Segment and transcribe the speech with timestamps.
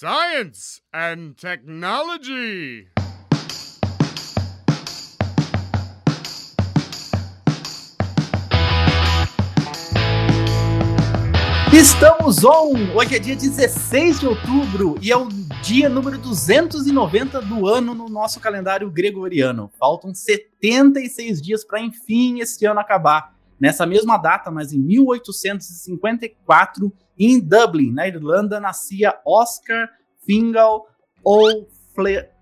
[0.00, 2.88] Science and Technology.
[11.70, 12.96] Estamos on!
[12.96, 15.28] Hoje é dia 16 de outubro e é o
[15.62, 19.70] dia número 290 do ano no nosso calendário gregoriano.
[19.78, 23.38] Faltam 76 dias para enfim este ano acabar.
[23.60, 29.90] Nessa mesma data, mas em 1854, em Dublin, na Irlanda, nascia Oscar
[30.24, 30.86] Fingal
[31.22, 32.32] O'Flaherty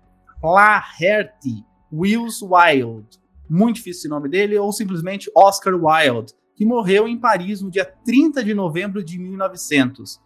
[1.91, 3.19] Wills Wilde.
[3.49, 7.85] Muito difícil o nome dele, ou simplesmente Oscar Wilde, que morreu em Paris no dia
[8.05, 10.21] 30 de novembro de 1900.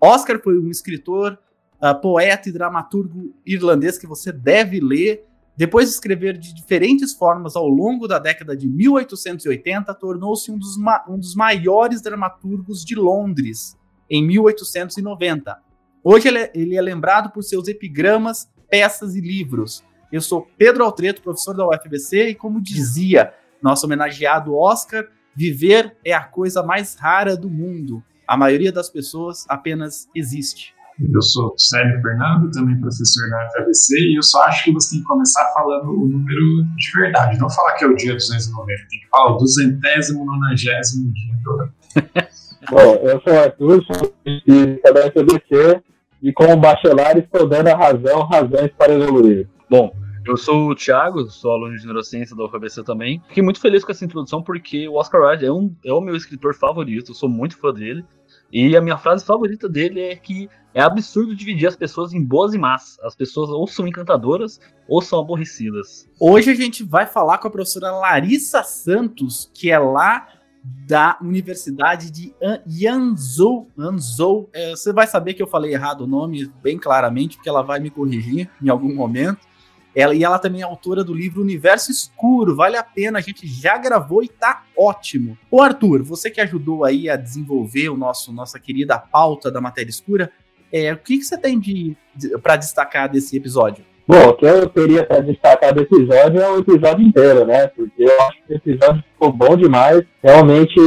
[0.00, 1.38] Oscar foi um escritor,
[1.80, 5.24] uh, poeta e dramaturgo irlandês que você deve ler
[5.62, 10.58] depois de escrever de diferentes formas ao longo da década de 1880, tornou-se um,
[11.08, 13.78] um, dos maiores dramaturgos de Londres
[14.10, 15.56] em 1890.
[16.02, 19.84] Hoje ele é, ele é lembrado por seus epigramas, peças e livros.
[20.10, 23.32] Eu sou Pedro Altreto, professor da UFBC, e como dizia
[23.62, 28.02] nosso homenageado Oscar, viver é a coisa mais rara do mundo.
[28.26, 30.74] A maioria das pessoas apenas existe.
[31.12, 35.00] Eu sou Sérgio Fernando, também professor na FABC, e eu só acho que você tem
[35.00, 37.38] que começar falando o número de verdade.
[37.38, 41.72] Não falar que é o dia 290, tem que falar o duzentésimo, nonagésimo dia todo.
[42.70, 45.82] Bom, eu sou o Arthur, sou física da FABC,
[46.22, 49.48] e como bacharel estou dando a razão, razões para evoluir.
[49.68, 49.92] Bom,
[50.24, 53.20] eu sou o Thiago, sou aluno de neurociência da UFABC também.
[53.26, 56.14] Fiquei muito feliz com essa introdução porque o Oscar Wilde é, um, é o meu
[56.14, 58.04] escritor favorito, eu sou muito fã dele.
[58.52, 62.52] E a minha frase favorita dele é que é absurdo dividir as pessoas em boas
[62.52, 62.98] e más.
[63.02, 66.08] As pessoas ou são encantadoras ou são aborrecidas.
[66.20, 70.28] Hoje a gente vai falar com a professora Larissa Santos, que é lá
[70.64, 72.34] da Universidade de
[72.68, 73.68] Yanzhou.
[73.78, 74.50] Yanzhou.
[74.52, 77.80] É, você vai saber que eu falei errado o nome bem claramente, porque ela vai
[77.80, 79.40] me corrigir em algum momento.
[79.94, 83.46] Ela, e ela também é autora do livro Universo Escuro, vale a pena, a gente
[83.46, 85.36] já gravou e tá ótimo.
[85.50, 89.90] Ô Arthur, você que ajudou aí a desenvolver o nosso nossa querida pauta da matéria
[89.90, 90.32] escura,
[90.72, 93.84] é, o que, que você tem de, de para destacar desse episódio?
[94.06, 97.68] Bom, o que eu queria destacar do episódio é o episódio inteiro, né?
[97.68, 100.02] Porque eu acho que o episódio ficou bom demais.
[100.22, 100.78] Realmente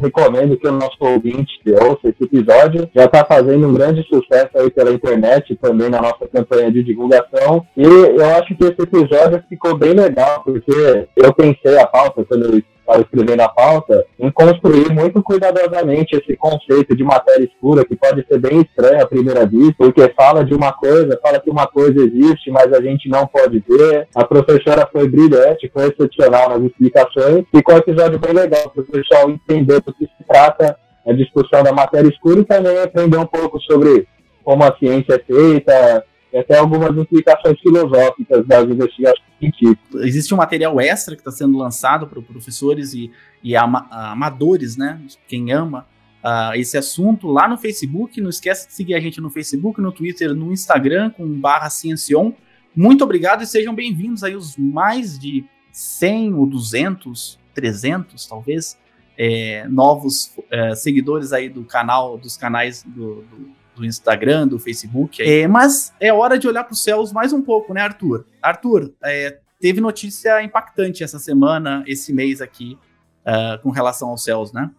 [0.00, 2.88] recomendo que o nosso ouvinte ouça esse episódio.
[2.94, 7.66] Já está fazendo um grande sucesso aí pela internet, também na nossa campanha de divulgação.
[7.76, 12.44] E eu acho que esse episódio ficou bem legal, porque eu pensei a pauta quando
[12.44, 17.94] eu para escrever na pauta, em construir muito cuidadosamente esse conceito de matéria escura, que
[17.94, 21.68] pode ser bem estranho à primeira vista, porque fala de uma coisa, fala que uma
[21.68, 24.08] coisa existe, mas a gente não pode ver.
[24.12, 28.86] A professora foi brilhante, foi excepcional nas explicações, ficou um episódio bem legal para o
[28.86, 30.76] pessoal entender do que se trata
[31.06, 34.08] a discussão da matéria escura e também aprender um pouco sobre
[34.42, 40.02] como a ciência é feita, e até algumas implicações filosóficas das investigações científicas.
[40.02, 43.10] Existe um material extra que está sendo lançado para professores e,
[43.42, 45.00] e ama, amadores, né?
[45.26, 45.86] Quem ama
[46.24, 48.20] uh, esse assunto lá no Facebook.
[48.20, 52.32] Não esqueça de seguir a gente no Facebook, no Twitter, no Instagram com barra Ciencion.
[52.74, 58.78] Muito obrigado e sejam bem-vindos aí os mais de 100 ou 200, 300 talvez,
[59.18, 65.22] é, novos é, seguidores aí do canal, dos canais do, do do Instagram, do Facebook.
[65.22, 68.26] É, mas é hora de olhar para os céus mais um pouco, né, Arthur?
[68.42, 72.78] Arthur, é, teve notícia impactante essa semana, esse mês aqui,
[73.26, 74.70] uh, com relação aos céus, né?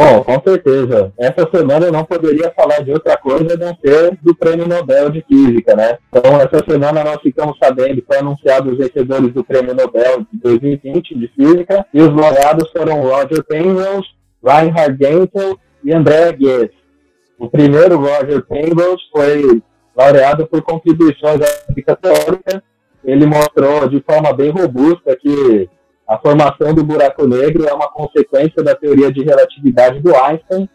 [0.00, 1.12] Bom, com certeza.
[1.18, 5.10] Essa semana eu não poderia falar de outra coisa a não ser do Prêmio Nobel
[5.10, 5.98] de Física, né?
[6.08, 11.18] Então, essa semana nós ficamos sabendo, foi anunciado os vencedores do Prêmio Nobel de 2020
[11.18, 14.08] de Física, e os laureados foram Roger Penrose,
[14.42, 16.70] Reinhard Genzel e André Ghez.
[17.38, 19.62] O primeiro, Roger Penrose, foi
[19.94, 22.62] laureado por contribuições à física teórica.
[23.04, 25.68] Ele mostrou de forma bem robusta que
[26.10, 30.68] a formação do buraco negro é uma consequência da teoria de relatividade do Einstein,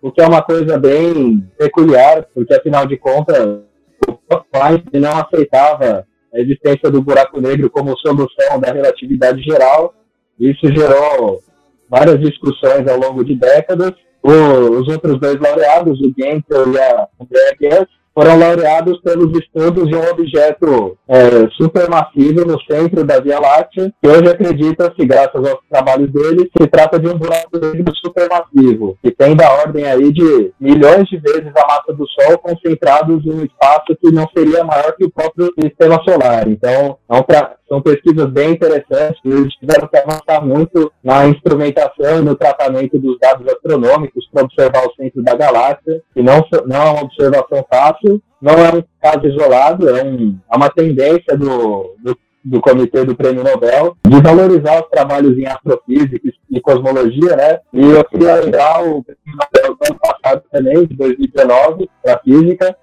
[0.00, 3.60] o que é uma coisa bem peculiar, porque afinal de contas,
[4.08, 9.92] o Einstein não aceitava a existência do buraco negro como solução da relatividade geral.
[10.40, 11.42] Isso gerou
[11.90, 13.92] várias discussões ao longo de décadas.
[14.22, 19.94] os outros dois laureados, o Genkel e a Andrea Guess, foram laureados pelos estudos de
[19.94, 26.10] um objeto é, supermassivo no centro da Via Láctea, que hoje acredita-se, graças aos trabalhos
[26.10, 31.08] deles, se trata de um buraco negro supermassivo, que tem da ordem aí de milhões
[31.08, 35.04] de vezes a massa do Sol concentrados em um espaço que não seria maior que
[35.04, 36.48] o próprio sistema solar.
[36.48, 42.34] Então, é são pesquisas bem interessantes, eles tiveram que avançar muito na instrumentação e no
[42.34, 47.02] tratamento dos dados astronômicos para observar o centro da galáxia, que não, não é uma
[47.02, 52.60] observação fácil, não é um caso isolado, é, um, é uma tendência do, do do
[52.60, 57.58] Comitê do Prêmio Nobel, de valorizar os trabalhos em astrofísica e cosmologia, né?
[57.72, 62.76] E eu queria lembrar o Prêmio Nobel do ano passado também, de 2019, para física,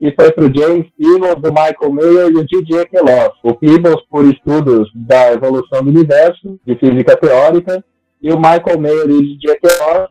[0.00, 2.86] e foi para o James Peebles, do Michael Mayer e o D.J.
[2.86, 3.32] Queloz.
[3.42, 7.84] O Peebles por estudos da evolução do universo, de física teórica,
[8.22, 9.58] e o Michael Mayer e o D.J.
[9.60, 10.08] Queloz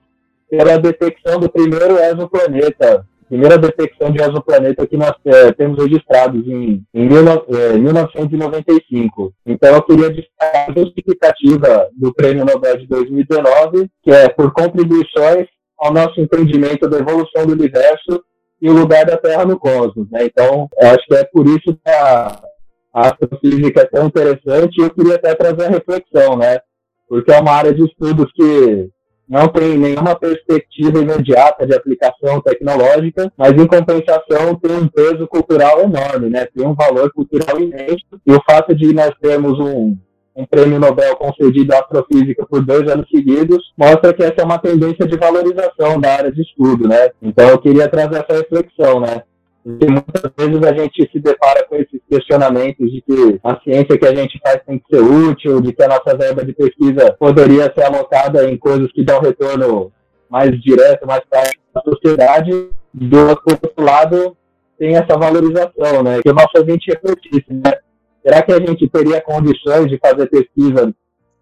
[0.50, 6.84] pela detecção do primeiro exoplaneta primeira detecção de exoplaneta que nós é, temos registrados em,
[6.94, 9.34] em mil, é, 1995.
[9.46, 15.48] Então, eu queria destacar a justificativa do Prêmio Nobel de 2019, que é por contribuições
[15.78, 18.24] ao nosso entendimento da evolução do universo
[18.62, 20.10] e o lugar da Terra no cosmos.
[20.12, 20.26] Né?
[20.26, 22.42] Então, acho que é por isso que a,
[22.94, 26.60] a astrofísica é tão interessante e eu queria até trazer a reflexão, né?
[27.08, 28.90] porque é uma área de estudos que
[29.28, 35.82] não tem nenhuma perspectiva imediata de aplicação tecnológica, mas em compensação tem um peso cultural
[35.82, 36.46] enorme, né?
[36.46, 38.06] Tem um valor cultural imenso.
[38.26, 39.98] E o fato de nós termos um,
[40.38, 44.60] um prêmio Nobel concedido à astrofísica por dois anos seguidos mostra que essa é uma
[44.60, 47.10] tendência de valorização da área de estudo, né?
[47.22, 49.24] Então eu queria trazer essa reflexão, né?
[49.64, 54.06] Porque muitas vezes a gente se depara com esses questionamentos de que a ciência que
[54.06, 57.74] a gente faz tem que ser útil, de que a nossa verba de pesquisa poderia
[57.76, 59.92] ser alocada em coisas que dão retorno
[60.30, 62.70] mais direto, mais para a sociedade.
[62.94, 64.38] Do outro lado,
[64.78, 66.22] tem essa valorização, né?
[66.22, 67.74] Que o nosso ouvinte refletisse, né?
[68.24, 70.94] Será que a gente teria condições de fazer pesquisa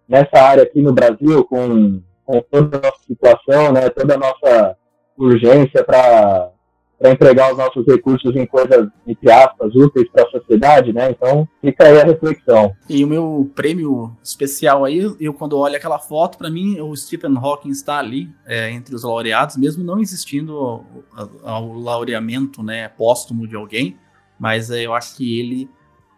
[0.08, 3.88] nessa área aqui no Brasil, com, com toda a nossa situação, né?
[3.90, 4.76] Toda a nossa
[5.18, 6.52] urgência para
[6.98, 11.10] para empregar os nossos recursos em coisas, entre aspas, úteis para a sociedade, né?
[11.10, 12.74] Então, fica aí a reflexão.
[12.88, 17.36] E o meu prêmio especial aí, eu quando olho aquela foto, para mim, o Stephen
[17.36, 23.56] Hawking está ali, é, entre os laureados, mesmo não existindo o, laureamento, né, póstumo de
[23.56, 23.96] alguém,
[24.38, 25.68] mas é, eu acho que ele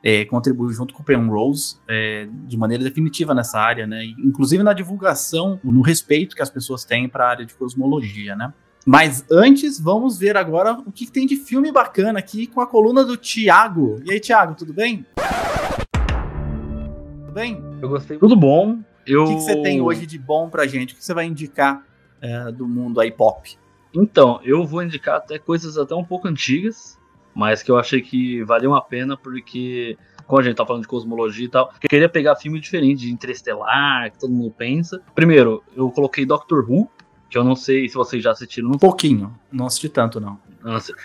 [0.02, 4.04] é, contribuiu junto com o Penrose é, de maneira definitiva nessa área, né?
[4.18, 8.52] Inclusive na divulgação, no respeito que as pessoas têm para a área de cosmologia, né?
[8.86, 13.04] Mas antes, vamos ver agora o que tem de filme bacana aqui com a coluna
[13.04, 14.00] do Thiago.
[14.04, 15.04] E aí, Thiago, tudo bem?
[17.20, 17.62] Tudo bem?
[17.82, 18.18] Eu gostei.
[18.18, 18.78] Tudo bom.
[19.06, 19.24] Eu...
[19.24, 20.94] O que, que você tem hoje de bom pra gente?
[20.94, 21.84] O que você vai indicar
[22.20, 23.58] é, do mundo aí pop?
[23.92, 26.97] Então, eu vou indicar até coisas até um pouco antigas,
[27.38, 29.96] mas que eu achei que valiam a pena porque,
[30.26, 33.12] como a gente tá falando de cosmologia e tal, eu queria pegar filme diferente de
[33.12, 35.00] Interestelar, que todo mundo pensa.
[35.14, 36.90] Primeiro, eu coloquei Doctor Who,
[37.30, 38.70] que eu não sei se vocês já assistiram.
[38.70, 40.36] Um pouquinho, não assisti tanto, não.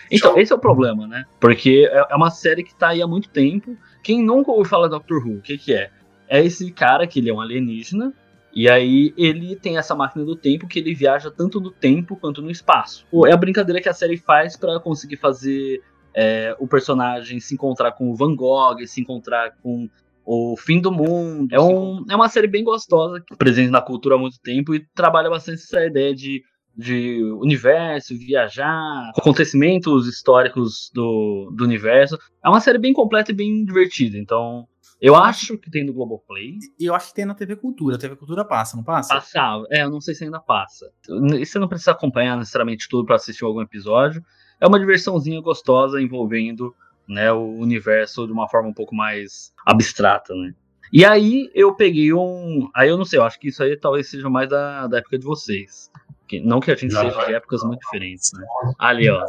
[0.10, 1.24] Então, esse é o problema, né?
[1.40, 3.78] Porque é, é uma série que tá aí há muito tempo.
[4.02, 5.92] Quem nunca ouviu falar Doctor Who, o que que é?
[6.28, 8.12] É esse cara que ele é um alienígena,
[8.52, 12.42] e aí ele tem essa máquina do tempo que ele viaja tanto no tempo quanto
[12.42, 13.06] no espaço.
[13.28, 15.80] É a brincadeira que a série faz para conseguir fazer
[16.16, 19.90] é, o personagem se encontrar com o Van Gogh, se encontrar com
[20.26, 21.54] o Fim do Mundo.
[21.54, 25.30] É, um, é uma série bem gostosa, presente na cultura há muito tempo e trabalha
[25.30, 26.44] bastante essa ideia de,
[26.76, 32.18] de universo, viajar, acontecimentos históricos do, do universo.
[32.44, 34.68] É uma série bem completa e bem divertida, então.
[35.02, 36.58] Eu acho que tem no Globoplay.
[36.80, 37.98] E eu acho que tem na TV Cultura.
[37.98, 39.16] A TV Cultura passa, não passa?
[39.16, 39.66] Passava.
[39.70, 40.90] É, eu não sei se ainda passa.
[41.06, 44.24] Você não precisa acompanhar necessariamente tudo para assistir algum episódio.
[44.64, 46.74] É uma diversãozinha gostosa envolvendo
[47.06, 50.54] né, o universo de uma forma um pouco mais abstrata, né?
[50.92, 52.70] E aí eu peguei um.
[52.74, 55.20] Aí eu não sei, eu acho que isso aí talvez seja mais da, da época
[55.20, 55.92] de vocês.
[56.30, 58.46] Que, não que a gente seja de épocas muito diferentes, né?
[58.80, 59.26] Ali, ó.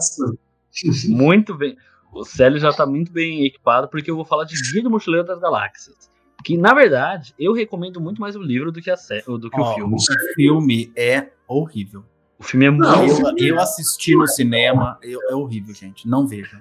[1.08, 1.76] Muito bem.
[2.12, 5.26] O Célio já tá muito bem equipado, porque eu vou falar de Guia do Mochileiro
[5.26, 6.08] das Galáxias.
[6.44, 9.64] Que, na verdade, eu recomendo muito mais o livro do que, a do que oh,
[9.64, 9.96] o filme.
[9.96, 12.04] O filme é horrível.
[12.44, 12.86] O filme é muito.
[12.86, 16.06] Não, eu, eu assisti no cinema, eu, é horrível, gente.
[16.06, 16.60] Não vejam.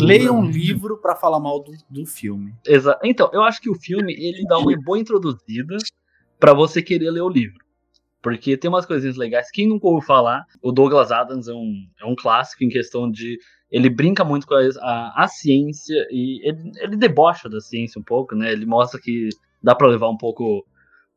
[0.00, 2.54] Leia um livro para falar mal do, do filme.
[2.64, 3.00] Exato.
[3.02, 5.76] Então, eu acho que o filme ele dá uma boa introduzida
[6.38, 7.58] para você querer ler o livro.
[8.22, 9.50] Porque tem umas coisinhas legais.
[9.50, 13.40] Quem nunca ouviu falar, o Douglas Adams é um, é um clássico em questão de.
[13.72, 18.04] Ele brinca muito com a, a, a ciência e ele, ele debocha da ciência um
[18.04, 18.52] pouco, né?
[18.52, 20.64] Ele mostra que dá para levar um pouco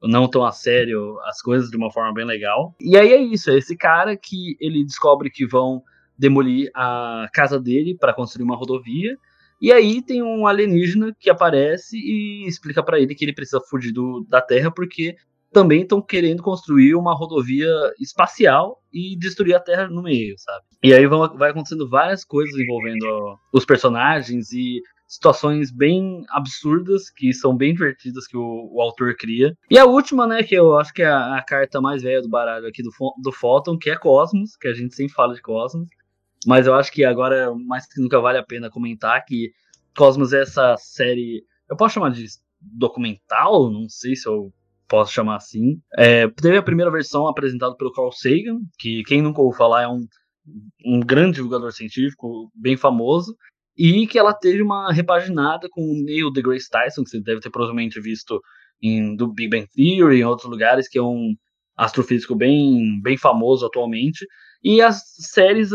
[0.02, 2.76] não tão a sério as coisas de uma forma bem legal.
[2.80, 5.82] E aí é isso, é esse cara que ele descobre que vão
[6.18, 9.18] demolir a casa dele para construir uma rodovia.
[9.62, 13.92] E aí tem um alienígena que aparece e explica para ele que ele precisa fugir
[13.92, 15.16] do, da Terra porque
[15.52, 20.64] também estão querendo construir uma rodovia espacial e destruir a Terra no meio, sabe?
[20.84, 23.06] E aí vão, vai acontecendo várias coisas envolvendo
[23.52, 29.58] os personagens e situações bem absurdas, que são bem divertidas que o, o, autor cria.
[29.72, 32.30] E a última, né, que eu acho que é a, a carta mais velha do
[32.30, 35.88] baralho aqui do, do Photon, que é Cosmos, que a gente sempre fala de Cosmos.
[36.46, 39.52] Mas eu acho que agora, mais que nunca, vale a pena comentar que
[39.96, 41.44] Cosmos é essa série.
[41.70, 42.26] Eu posso chamar de
[42.60, 43.72] documental?
[43.72, 44.52] Não sei se eu
[44.90, 45.82] posso chamar assim.
[45.98, 49.88] É, teve a primeira versão apresentada pelo Carl Sagan, que quem nunca ouviu falar é
[49.88, 50.06] um,
[50.86, 53.36] um grande divulgador científico, bem famoso
[53.78, 57.52] e que ela teve uma repaginada com o Neil deGrasse Tyson, que você deve ter
[57.52, 58.42] provavelmente visto
[58.82, 61.36] em do Big Bang Theory, em outros lugares, que é um
[61.76, 64.26] astrofísico bem, bem famoso atualmente.
[64.64, 65.70] E as séries,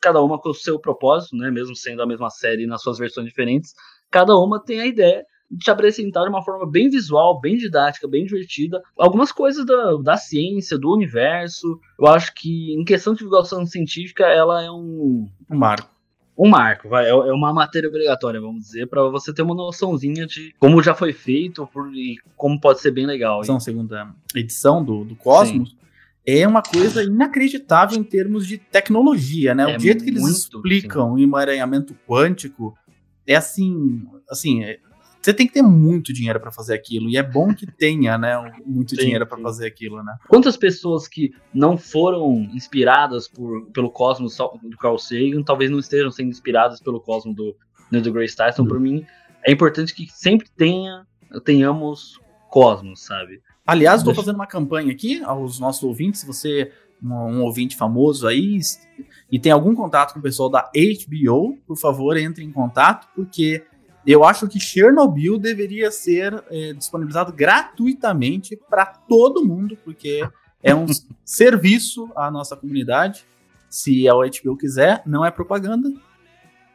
[0.00, 3.28] cada uma com o seu propósito, né, mesmo sendo a mesma série nas suas versões
[3.28, 3.72] diferentes,
[4.10, 8.08] cada uma tem a ideia de te apresentar de uma forma bem visual, bem didática,
[8.08, 11.78] bem divertida, algumas coisas da, da ciência, do universo.
[12.00, 15.93] Eu acho que, em questão de divulgação científica, ela é um, um marco
[16.36, 20.26] um marco, vai, é, é uma matéria obrigatória, vamos dizer, para você ter uma noçãozinha
[20.26, 23.40] de como já foi feito por, e como pode ser bem legal.
[23.42, 25.76] Então, segunda edição do, do Cosmos sim.
[26.26, 29.72] é uma coisa inacreditável em termos de tecnologia, né?
[29.72, 32.76] É o jeito que eles explicam o emaranhamento quântico
[33.26, 34.78] é assim, assim, é,
[35.24, 37.08] você tem que ter muito dinheiro para fazer aquilo.
[37.08, 38.52] E é bom que tenha, né?
[38.66, 40.16] Muito sim, dinheiro para fazer aquilo, né?
[40.28, 46.10] Quantas pessoas que não foram inspiradas por, pelo cosmos do Carl Sagan, talvez não estejam
[46.10, 47.56] sendo inspiradas pelo cosmos do
[47.90, 48.68] Neil deGrasse Tyson, uhum.
[48.68, 49.06] por mim,
[49.46, 51.06] é importante que sempre tenha,
[51.44, 53.40] tenhamos cosmos, sabe?
[53.66, 56.70] Aliás, estou fazendo uma campanha aqui aos nossos ouvintes, se você
[57.02, 58.58] um, um ouvinte famoso aí
[59.30, 63.64] e tem algum contato com o pessoal da HBO, por favor, entre em contato, porque
[64.12, 70.26] eu acho que Chernobyl deveria ser é, disponibilizado gratuitamente para todo mundo, porque
[70.62, 70.86] é um
[71.24, 73.24] serviço à nossa comunidade.
[73.68, 75.92] Se a HBO quiser, não é propaganda.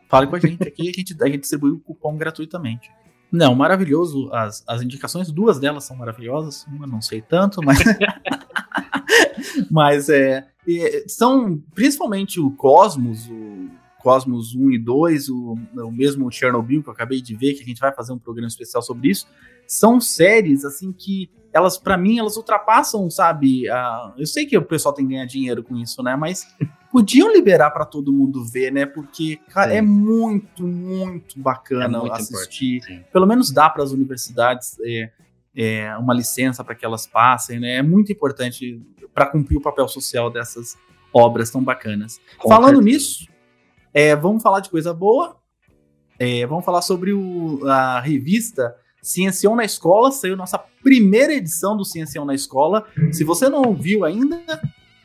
[0.10, 2.92] Fale com a gente aqui, a gente, a gente distribui o cupom gratuitamente.
[3.32, 4.30] Não, maravilhoso.
[4.34, 6.66] As, as indicações, duas delas são maravilhosas.
[6.66, 7.78] Uma não sei tanto, mas.
[9.70, 13.70] mas é, é, São principalmente o Cosmos, o
[14.00, 17.66] Cosmos 1 e 2, o, o mesmo Chernobyl que eu acabei de ver, que a
[17.66, 19.28] gente vai fazer um programa especial sobre isso,
[19.68, 23.70] são séries assim que elas para mim elas ultrapassam, sabe?
[23.70, 26.16] A, eu sei que o pessoal tem que ganhar dinheiro com isso, né?
[26.16, 26.48] Mas
[26.92, 28.86] podiam liberar para todo mundo ver, né?
[28.86, 33.06] Porque cara, é muito, muito bacana é muito assistir.
[33.12, 35.12] Pelo menos dá para as universidades é,
[35.56, 37.78] é, uma licença para que elas passem, né?
[37.78, 38.82] É muito importante
[39.14, 40.78] para cumprir o papel social dessas
[41.14, 42.20] obras tão bacanas.
[42.38, 42.98] Com Falando certeza.
[42.98, 43.28] nisso,
[43.94, 45.38] é, vamos falar de coisa boa.
[46.18, 50.12] É, vamos falar sobre o, a revista Ciencião na Escola.
[50.12, 52.86] Saiu nossa primeira edição do Ciencião na Escola.
[53.12, 54.42] Se você não viu ainda,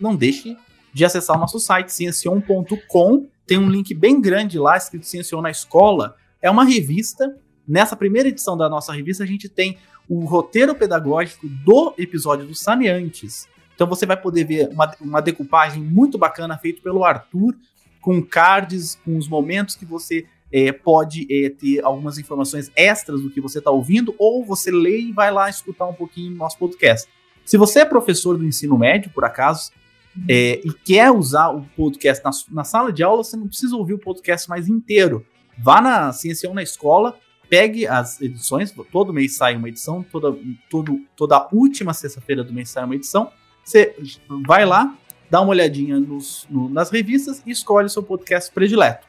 [0.00, 0.56] não deixe
[0.92, 3.28] de acessar o nosso site, ciencion.com.
[3.46, 6.16] Tem um link bem grande lá, escrito Ciencião na Escola.
[6.40, 7.36] É uma revista.
[7.66, 12.54] Nessa primeira edição da nossa revista, a gente tem o roteiro pedagógico do episódio do
[12.54, 13.48] Saneantes.
[13.74, 17.54] Então você vai poder ver uma, uma decupagem muito bacana feito pelo Arthur,
[18.04, 23.30] com cards, com os momentos que você é, pode é, ter algumas informações extras do
[23.30, 26.58] que você está ouvindo, ou você lê e vai lá escutar um pouquinho do nosso
[26.58, 27.08] podcast.
[27.46, 29.72] Se você é professor do ensino médio, por acaso,
[30.28, 33.94] é, e quer usar o podcast na, na, sala de aula, você não precisa ouvir
[33.94, 35.24] o podcast mais inteiro.
[35.58, 37.18] Vá na Ciência na Escola,
[37.48, 40.36] pegue as edições, todo mês sai uma edição, toda,
[40.68, 43.32] todo, toda última sexta-feira do mês sai uma edição.
[43.64, 43.96] Você
[44.46, 44.94] vai lá,
[45.30, 49.06] dá uma olhadinha nos, no, nas revistas e escolhe o seu podcast predileto.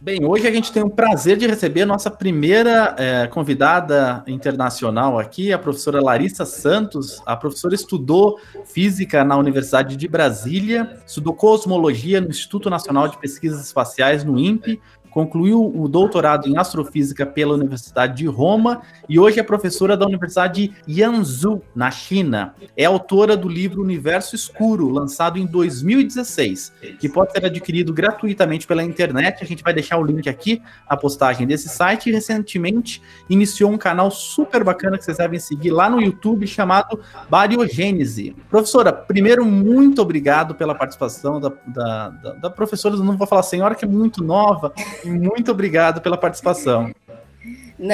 [0.07, 5.19] Bem, hoje a gente tem o prazer de receber a nossa primeira é, convidada internacional
[5.19, 7.21] aqui, a professora Larissa Santos.
[7.27, 13.61] A professora estudou física na Universidade de Brasília, estudou cosmologia no Instituto Nacional de Pesquisas
[13.67, 14.81] Espaciais, no INPE,
[15.17, 20.69] concluiu o doutorado em astrofísica pela Universidade de Roma e hoje é professora da Universidade
[20.87, 22.55] de Yanzhou, na China.
[22.77, 26.71] É autora do livro Universo Escuro, lançado em 2016,
[27.01, 29.43] que pode ser adquirido gratuitamente pela internet.
[29.43, 32.11] A gente vai deixar o link aqui, a postagem desse site.
[32.11, 37.01] E recentemente iniciou um canal super bacana que vocês devem seguir lá no YouTube chamado
[37.31, 38.37] Bariogênese.
[38.51, 43.75] Professora, primeiro, muito obrigado pela participação da, da, da, da professora, não vou falar senhora,
[43.75, 44.75] que é muito nova,
[45.07, 46.93] muito obrigado pela participação.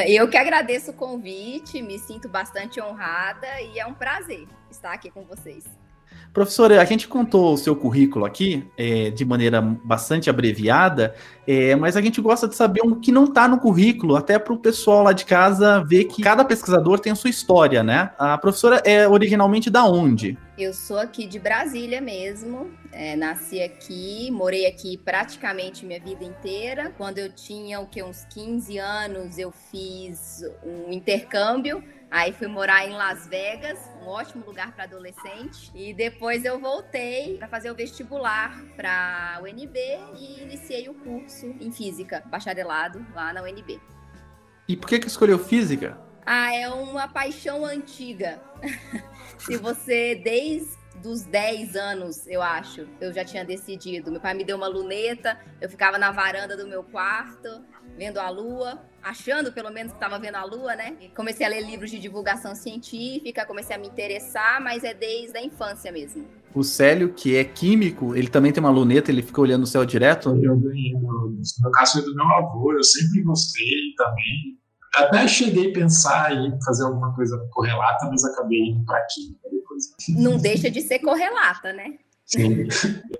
[0.06, 5.10] Eu que agradeço o convite, me sinto bastante honrada e é um prazer estar aqui
[5.10, 5.64] com vocês.
[6.32, 11.14] Professora, a gente contou o seu currículo aqui é, de maneira bastante abreviada,
[11.46, 14.54] é, mas a gente gosta de saber o que não está no currículo, até para
[14.54, 18.12] o pessoal lá de casa ver que cada pesquisador tem a sua história, né?
[18.18, 20.38] A professora é originalmente da onde?
[20.56, 26.92] Eu sou aqui de Brasília mesmo, é, nasci aqui, morei aqui praticamente minha vida inteira.
[26.96, 32.86] Quando eu tinha o que, uns 15 anos, eu fiz um intercâmbio Aí fui morar
[32.86, 35.70] em Las Vegas, um ótimo lugar para adolescente.
[35.74, 39.78] E depois eu voltei para fazer o vestibular para UNB
[40.18, 43.80] e iniciei o curso em física, bacharelado lá na UNB.
[44.68, 45.98] E por que que escolheu física?
[46.24, 48.40] Ah, é uma paixão antiga.
[49.38, 54.10] Se você desde dos 10 anos, eu acho, eu já tinha decidido.
[54.10, 57.64] Meu pai me deu uma luneta, eu ficava na varanda do meu quarto,
[57.96, 60.96] vendo a lua, achando pelo menos que estava vendo a lua, né?
[61.00, 65.36] E comecei a ler livros de divulgação científica, comecei a me interessar, mas é desde
[65.36, 66.26] a infância mesmo.
[66.54, 69.84] O Célio, que é químico, ele também tem uma luneta, ele fica olhando o céu
[69.84, 70.28] direto?
[70.42, 74.58] Eu ganhei, no, no caso foi do meu avô, eu sempre gostei também.
[74.94, 79.84] Até cheguei a pensar em fazer alguma coisa correlata, mas acabei indo para química depois.
[80.10, 81.98] Não deixa de ser correlata, né?
[82.34, 82.66] Sim.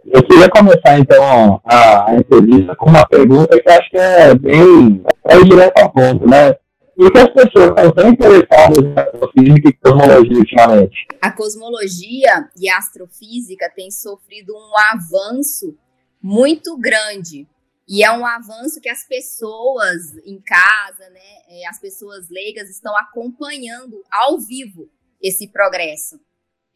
[0.07, 5.41] Eu queria começar, então, a, entrevista com uma pergunta que acho que é bem é
[5.43, 6.57] direto ao ponto, né?
[6.99, 11.07] E que as pessoas estão tão interessadas na astrofísica e cosmologia ultimamente?
[11.21, 15.77] A cosmologia e a astrofísica têm sofrido um avanço
[16.23, 17.47] muito grande.
[17.89, 22.97] E é um avanço que as pessoas em casa, né, é, as pessoas leigas estão
[22.97, 24.89] acompanhando ao vivo
[25.21, 26.19] esse progresso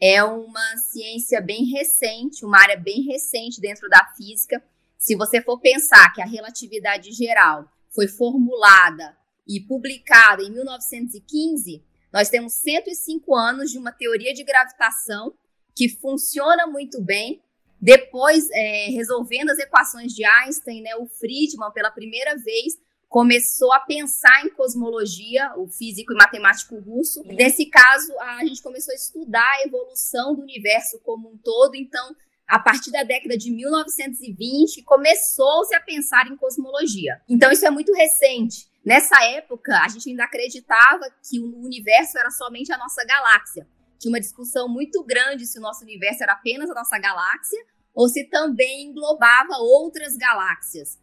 [0.00, 4.62] é uma ciência bem recente, uma área bem recente dentro da física.
[4.98, 11.82] Se você for pensar que a relatividade geral foi formulada e publicada em 1915,
[12.12, 15.35] nós temos 105 anos de uma teoria de gravitação
[15.74, 17.42] que funciona muito bem.
[17.80, 22.78] Depois, é, resolvendo as equações de Einstein, né, o Friedman, pela primeira vez,
[23.16, 27.22] começou a pensar em cosmologia, o físico e matemático russo.
[27.24, 31.74] Nesse caso, a gente começou a estudar a evolução do universo como um todo.
[31.76, 32.14] Então,
[32.46, 37.18] a partir da década de 1920, começou-se a pensar em cosmologia.
[37.26, 38.68] Então, isso é muito recente.
[38.85, 43.66] Nessa época, a gente ainda acreditava que o universo era somente a nossa galáxia.
[43.98, 48.11] Tinha uma discussão muito grande se o nosso universo era apenas a nossa galáxia ou
[48.11, 50.98] se também englobava outras galáxias.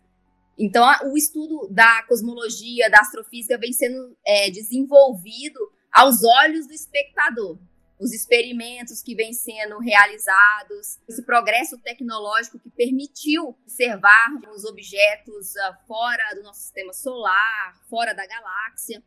[0.58, 5.60] Então, o estudo da cosmologia, da astrofísica, vem sendo é, desenvolvido
[5.92, 7.58] aos olhos do espectador.
[8.00, 15.88] Os experimentos que vêm sendo realizados, esse progresso tecnológico que permitiu observar os objetos uh,
[15.88, 19.02] fora do nosso sistema solar, fora da galáxia.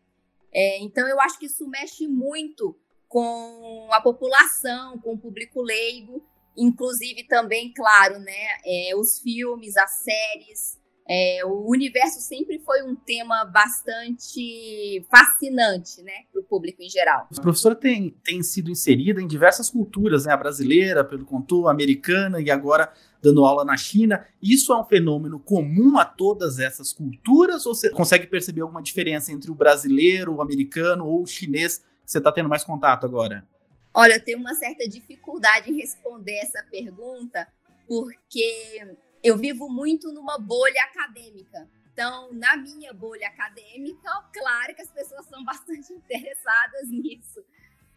[0.52, 2.78] É, então, eu acho que isso mexe muito
[3.08, 6.24] com a população, com o público leigo,
[6.56, 12.96] inclusive também, claro, né, é, os filmes, as séries, é, o universo sempre foi um
[12.96, 17.28] tema bastante fascinante, né, para o público em geral.
[17.36, 21.70] A professora tem, tem sido inserida em diversas culturas, né, a brasileira, pelo contou, a
[21.70, 22.92] americana e agora
[23.22, 24.26] dando aula na China.
[24.42, 29.32] Isso é um fenômeno comum a todas essas culturas ou você consegue perceber alguma diferença
[29.32, 33.46] entre o brasileiro, o americano ou o chinês que você está tendo mais contato agora?
[33.92, 37.48] Olha, eu tenho uma certa dificuldade em responder essa pergunta,
[37.88, 41.68] porque eu vivo muito numa bolha acadêmica.
[41.92, 47.44] Então, na minha bolha acadêmica, claro que as pessoas são bastante interessadas nisso.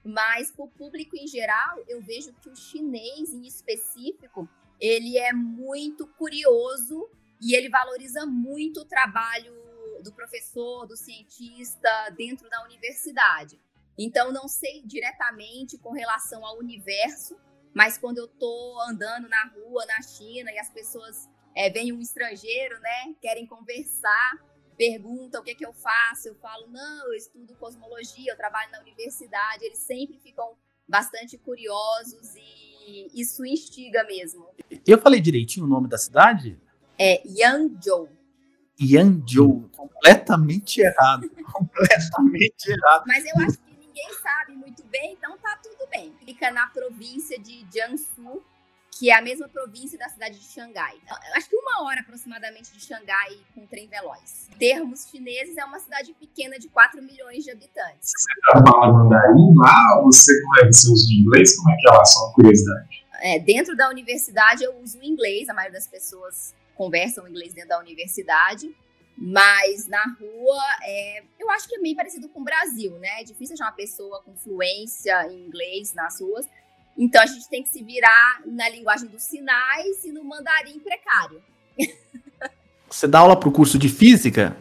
[0.03, 5.31] Mas para o público em geral, eu vejo que o chinês em específico, ele é
[5.31, 7.07] muito curioso
[7.39, 9.53] e ele valoriza muito o trabalho
[10.01, 13.59] do professor, do cientista dentro da universidade.
[13.97, 17.37] Então, não sei diretamente com relação ao universo,
[17.73, 22.01] mas quando eu tô andando na rua, na China, e as pessoas é, vem um
[22.01, 23.15] estrangeiro, né?
[23.21, 24.37] Querem conversar,
[24.77, 26.29] perguntam o que, é que eu faço.
[26.29, 29.65] Eu falo, não, eu estudo cosmologia, eu trabalho na universidade.
[29.65, 30.55] Eles sempre ficam
[30.87, 34.47] bastante curiosos e isso instiga mesmo.
[34.85, 36.59] Eu falei direitinho o nome da cidade?
[36.97, 38.09] É Yangzhou.
[38.81, 43.03] Yangzhou, completamente errado, completamente errado.
[43.05, 45.08] Mas eu acho que ninguém sabe muito bem,
[46.39, 48.41] Fica na província de Jiangsu,
[48.97, 50.97] que é a mesma província da cidade de Xangai.
[51.35, 54.47] Acho que uma hora aproximadamente de Xangai com trem veloz.
[54.49, 58.11] Em termos chineses, é uma cidade pequena de 4 milhões de habitantes.
[58.15, 60.01] Você fala mandarim lá?
[60.05, 60.69] Você, como é,
[61.11, 61.57] inglês?
[61.57, 62.05] Como é que é lá?
[62.05, 63.05] Só curiosidade.
[63.21, 67.79] É, dentro da universidade eu uso inglês, a maioria das pessoas conversam inglês dentro da
[67.79, 68.73] universidade.
[69.21, 73.19] Mas na rua, é, eu acho que é meio parecido com o Brasil, né?
[73.19, 76.47] É difícil achar uma pessoa com fluência em inglês nas ruas.
[76.97, 81.43] Então a gente tem que se virar na linguagem dos sinais e no mandarim precário.
[82.89, 84.55] Você dá aula para o curso de física?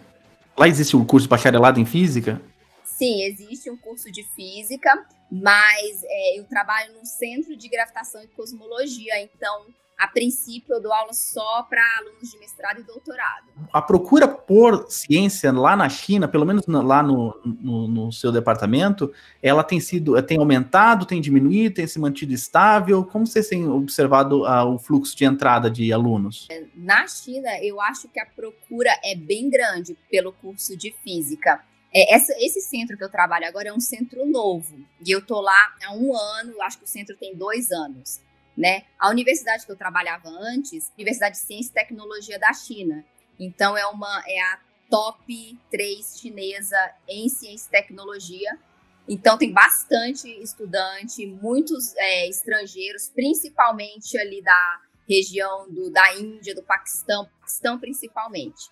[0.57, 2.43] Lá existe um curso bacharelado em física?
[2.85, 8.27] Sim, existe um curso de física, mas é, eu trabalho no Centro de Gravitação e
[8.27, 9.67] Cosmologia, então
[9.99, 13.49] a princípio, eu dou aula só para alunos de mestrado e doutorado.
[13.73, 19.13] A procura por ciência lá na China, pelo menos lá no, no, no, seu departamento,
[19.43, 23.05] ela tem sido, tem aumentado, tem diminuído, tem se mantido estável?
[23.05, 26.47] Como vocês têm observado o fluxo de entrada de alunos?
[26.77, 31.61] Na China, eu acho que a procura é bem grande pelo curso de física.
[31.93, 34.79] É, essa, esse centro que eu trabalho agora é um centro novo.
[35.05, 38.28] E eu tô lá há um ano, acho que o centro tem dois anos
[38.59, 38.83] né?
[38.99, 43.05] A universidade que eu trabalhava antes, Universidade de Ciência e Tecnologia da China.
[43.39, 44.59] Então é uma é a
[44.91, 46.77] top 3 chinesa
[47.09, 48.59] em ciência e tecnologia.
[49.09, 56.63] Então tem bastante estudante, muitos é, estrangeiros, principalmente ali da região do, da Índia, do
[56.63, 58.71] Paquistão, Paquistão principalmente.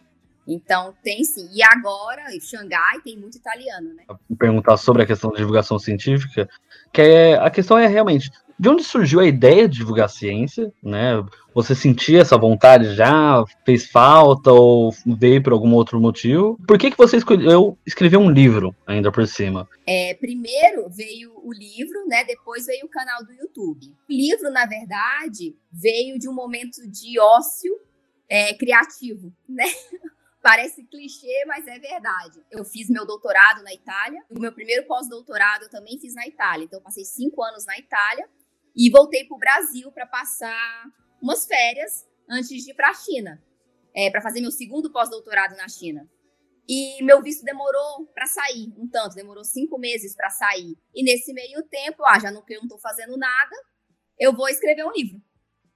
[0.48, 1.48] Então tem sim.
[1.52, 4.04] E agora, em Xangai tem muito italiano, né?
[4.36, 6.48] Perguntar sobre a questão da divulgação científica,
[6.92, 11.22] que é, a questão é realmente de onde surgiu a ideia de divulgar ciência, né?
[11.54, 13.42] Você sentia essa vontade já?
[13.64, 16.58] Fez falta ou veio por algum outro motivo?
[16.66, 19.68] Por que, que você escolheu escrever um livro ainda por cima?
[19.86, 22.24] É, primeiro veio o livro, né?
[22.24, 23.86] Depois veio o canal do YouTube.
[24.08, 27.72] O livro, na verdade, veio de um momento de ócio
[28.28, 29.64] é, criativo, né?
[30.42, 32.40] Parece clichê, mas é verdade.
[32.52, 34.22] Eu fiz meu doutorado na Itália.
[34.30, 36.64] O meu primeiro pós-doutorado eu também fiz na Itália.
[36.64, 38.28] Então, eu passei cinco anos na Itália.
[38.76, 40.84] E voltei para o Brasil para passar
[41.20, 43.42] umas férias antes de ir para a China,
[43.94, 46.06] é, para fazer meu segundo pós-doutorado na China.
[46.68, 50.76] E meu visto demorou para sair, um tanto, demorou cinco meses para sair.
[50.94, 53.56] E nesse meio tempo, ah, já não eu não estou fazendo nada,
[54.18, 55.22] eu vou escrever um livro.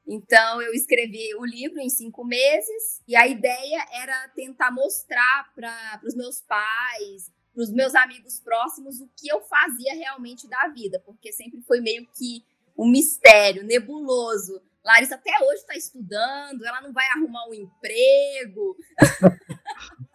[0.07, 6.01] Então eu escrevi o livro em cinco meses e a ideia era tentar mostrar para
[6.05, 11.01] os meus pais, para os meus amigos próximos o que eu fazia realmente da vida,
[11.07, 12.45] porque sempre foi meio que
[12.81, 14.61] um mistério nebuloso.
[14.83, 18.75] Larissa até hoje está estudando, ela não vai arrumar um emprego.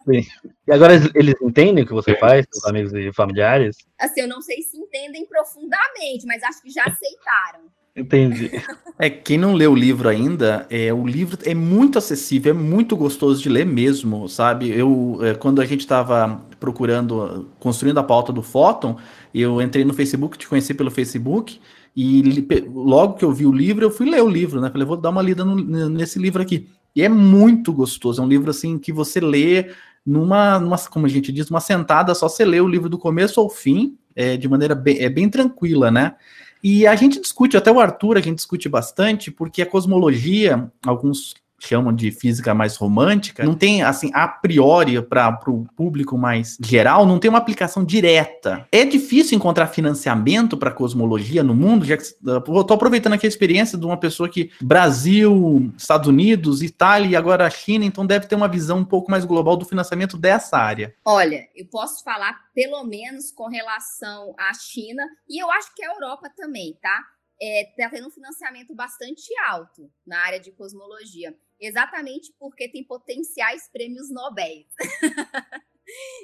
[0.04, 0.26] Sim.
[0.66, 3.76] E agora eles entendem o que você faz, seus amigos e familiares?
[3.96, 7.70] Assim, eu não sei se entendem profundamente, mas acho que já aceitaram.
[7.94, 8.50] Entendi.
[8.98, 12.96] É, quem não leu o livro ainda, é, o livro é muito acessível, é muito
[12.96, 14.70] gostoso de ler mesmo, sabe?
[14.70, 18.98] Eu, é, quando a gente estava procurando, construindo a pauta do Fóton,
[19.34, 21.60] eu entrei no Facebook, te conheci pelo Facebook,
[21.96, 24.70] e logo que eu vi o livro, eu fui ler o livro, né?
[24.70, 26.68] Falei, vou dar uma lida no, nesse livro aqui.
[26.94, 29.70] E é muito gostoso, é um livro assim que você lê
[30.04, 33.40] numa, numa, como a gente diz, uma sentada, só você lê o livro do começo
[33.40, 36.14] ao fim, é, de maneira bem, é bem tranquila, né?
[36.62, 41.34] E a gente discute, até o Arthur, a gente discute bastante, porque a cosmologia, alguns
[41.58, 47.06] chamam de física mais romântica, não tem, assim, a priori, para o público mais geral,
[47.06, 48.66] não tem uma aplicação direta.
[48.70, 53.78] É difícil encontrar financiamento para cosmologia no mundo, já que estou aproveitando aqui a experiência
[53.78, 58.34] de uma pessoa que Brasil, Estados Unidos, Itália e agora a China, então deve ter
[58.34, 60.94] uma visão um pouco mais global do financiamento dessa área.
[61.04, 65.92] Olha, eu posso falar pelo menos com relação à China e eu acho que a
[65.92, 67.02] Europa também, tá?
[67.38, 72.84] está é, tá tendo um financiamento bastante alto na área de cosmologia, exatamente porque tem
[72.84, 74.64] potenciais prêmios Nobel.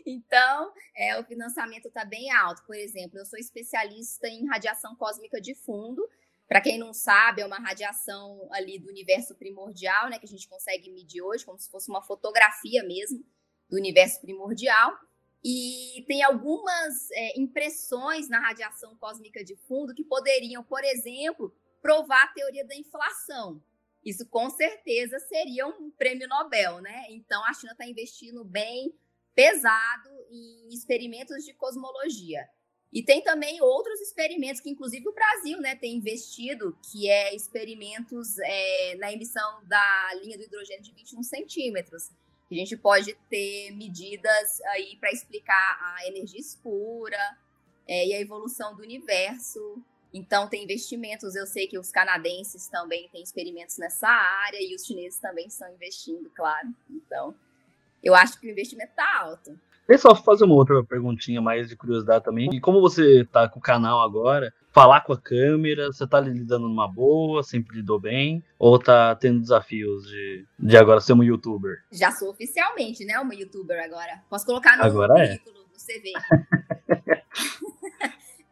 [0.06, 2.64] então, é, o financiamento está bem alto.
[2.66, 6.06] Por exemplo, eu sou especialista em radiação cósmica de fundo.
[6.48, 10.48] Para quem não sabe, é uma radiação ali do universo primordial, né, que a gente
[10.48, 13.24] consegue medir hoje, como se fosse uma fotografia mesmo
[13.70, 14.92] do universo primordial.
[15.44, 22.24] E tem algumas é, impressões na radiação cósmica de fundo que poderiam, por exemplo, provar
[22.24, 23.60] a teoria da inflação.
[24.04, 27.06] Isso com certeza seria um prêmio Nobel, né?
[27.10, 28.94] Então a China está investindo bem
[29.34, 32.48] pesado em experimentos de cosmologia.
[32.92, 38.38] E tem também outros experimentos que, inclusive, o Brasil né, tem investido, que é experimentos
[38.38, 42.10] é, na emissão da linha do hidrogênio de 21 centímetros.
[42.50, 47.18] A gente pode ter medidas aí para explicar a energia escura
[47.88, 49.82] é, e a evolução do universo.
[50.12, 51.34] Então, tem investimentos.
[51.34, 55.72] Eu sei que os canadenses também têm experimentos nessa área e os chineses também estão
[55.72, 56.68] investindo, claro.
[56.90, 57.34] Então,
[58.02, 59.58] eu acho que o investimento está alto.
[59.88, 62.48] Deixa eu só fazer uma outra perguntinha mais de curiosidade também.
[62.52, 66.68] E como você tá com o canal agora, falar com a câmera, você tá lidando
[66.68, 68.44] numa boa, sempre lidou bem?
[68.58, 71.82] Ou tá tendo desafios de, de agora ser uma youtuber?
[71.90, 73.18] Já sou oficialmente, né?
[73.18, 74.22] Uma youtuber agora.
[74.30, 75.38] Posso colocar no agora é.
[75.38, 75.60] currículo, é.
[75.60, 76.12] no CV.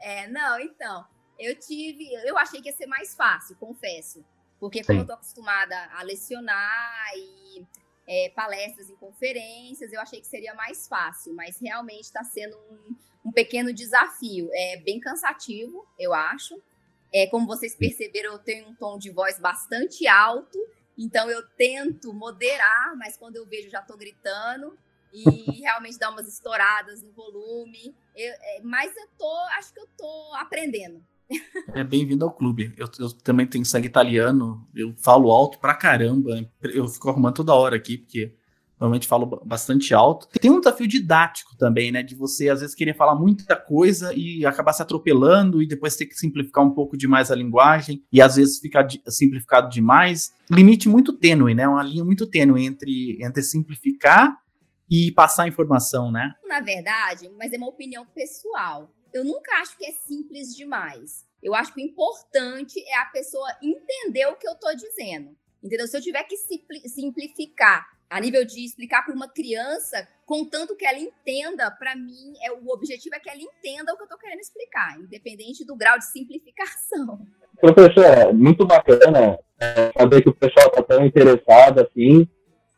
[0.01, 1.05] é, não, então.
[1.41, 2.13] Eu tive.
[2.27, 4.25] Eu achei que ia ser mais fácil, confesso.
[4.61, 5.03] Porque como Sim.
[5.03, 7.67] eu tô acostumada a lecionar e
[8.07, 12.97] é, palestras em conferências, eu achei que seria mais fácil, mas realmente está sendo um,
[13.29, 14.51] um, pequeno desafio.
[14.53, 16.61] É bem cansativo, eu acho.
[17.13, 20.59] É, como vocês perceberam, eu tenho um tom de voz bastante alto,
[20.97, 24.79] então eu tento moderar, mas quando eu vejo já estou gritando
[25.13, 25.23] e
[25.63, 27.95] realmente dá umas estouradas no volume.
[28.15, 31.03] Eu, é, mas eu tô, acho que eu tô aprendendo.
[31.75, 32.73] É bem-vindo ao clube.
[32.77, 36.49] Eu, eu, também tenho sangue italiano, eu falo alto pra caramba.
[36.63, 38.35] Eu fico arrumando toda hora aqui, porque
[38.79, 40.27] normalmente falo bastante alto.
[40.41, 42.03] Tem um desafio didático também, né?
[42.03, 46.07] De você, às vezes, querer falar muita coisa e acabar se atropelando e depois ter
[46.07, 50.33] que simplificar um pouco demais a linguagem e às vezes ficar simplificado demais.
[50.51, 51.69] Limite muito tênue, né?
[51.69, 54.35] Uma linha muito tênue entre, entre simplificar
[54.91, 56.33] e passar informação, né?
[56.49, 61.27] Na verdade, mas é uma opinião pessoal eu nunca acho que é simples demais.
[61.43, 65.37] Eu acho que o importante é a pessoa entender o que eu estou dizendo.
[65.63, 65.87] Entendeu?
[65.87, 70.99] Se eu tiver que simplificar a nível de explicar para uma criança, contanto que ela
[70.99, 74.41] entenda, para mim, é o objetivo é que ela entenda o que eu estou querendo
[74.41, 77.21] explicar, independente do grau de simplificação.
[77.61, 82.29] Professor, muito bacana é, saber que o pessoal está tão interessado assim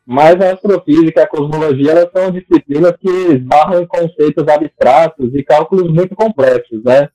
[0.05, 5.45] mas a astrofísica e a cosmologia elas são disciplinas que esbarram em conceitos abstratos e
[5.45, 7.09] cálculos muito complexos, né?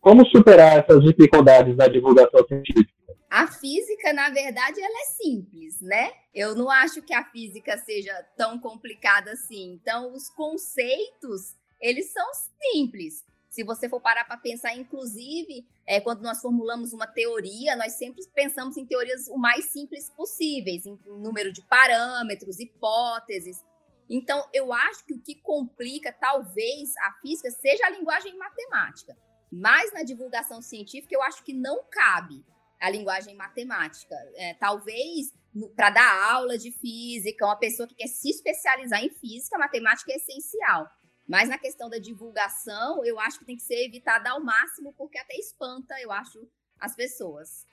[0.00, 3.00] Como superar essas dificuldades na divulgação científica?
[3.28, 6.10] A física, na verdade, ela é simples, né?
[6.34, 9.72] Eu não acho que a física seja tão complicada assim.
[9.74, 12.26] Então, os conceitos, eles são
[12.72, 13.24] simples.
[13.50, 18.24] Se você for parar para pensar, inclusive, é, quando nós formulamos uma teoria, nós sempre
[18.32, 23.64] pensamos em teorias o mais simples possíveis, em, número de parâmetros, hipóteses.
[24.08, 29.18] Então, eu acho que o que complica, talvez, a física seja a linguagem matemática.
[29.50, 32.44] Mas na divulgação científica, eu acho que não cabe
[32.80, 34.14] a linguagem matemática.
[34.36, 35.34] É, talvez
[35.74, 40.16] para dar aula de física, uma pessoa que quer se especializar em física, matemática é
[40.16, 40.88] essencial.
[41.30, 45.16] Mas na questão da divulgação, eu acho que tem que ser evitada ao máximo, porque
[45.16, 46.40] até espanta, eu acho,
[46.80, 47.64] as pessoas.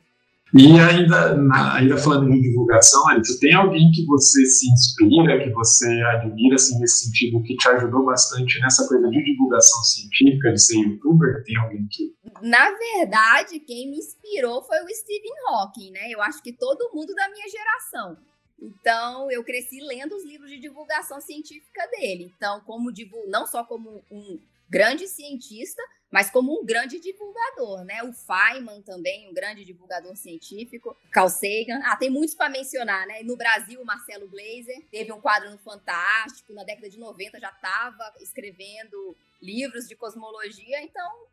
[0.53, 5.49] E ainda, na, ainda falando em divulgação, Alice, tem alguém que você se inspira, que
[5.49, 10.61] você admira, assim, nesse sentido, que te ajudou bastante nessa coisa de divulgação científica, de
[10.61, 11.43] ser youtuber?
[11.43, 12.13] Tem alguém que...
[12.43, 16.11] Na verdade, quem me inspirou foi o Stephen Hawking, né?
[16.11, 18.17] Eu acho que todo mundo da minha geração.
[18.59, 22.31] Então, eu cresci lendo os livros de divulgação científica dele.
[22.35, 22.91] Então, como
[23.27, 24.39] não só como um
[24.69, 28.01] grande cientista, mas como um grande divulgador, né?
[28.03, 30.95] O Feynman também, um grande divulgador científico.
[31.11, 31.81] Carl Sagan.
[31.83, 33.21] Ah, tem muitos para mencionar, né?
[33.23, 37.49] No Brasil, o Marcelo Glazer teve um quadro no Fantástico, na década de 90 já
[37.49, 41.27] estava escrevendo livros de cosmologia, então